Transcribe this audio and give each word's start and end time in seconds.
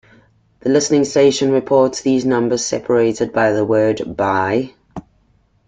The 0.61 0.69
listening 0.69 1.05
station 1.05 1.51
reports 1.51 2.01
these 2.01 2.25
numbers 2.25 2.65
separated 2.65 3.35
with 3.35 3.53
the 3.55 3.63
word 3.63 4.17
"by". 4.17 4.73